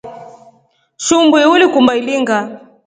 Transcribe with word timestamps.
Shumbi 1.05 1.39
ulikumba 1.53 1.91
ilinga? 1.99 2.37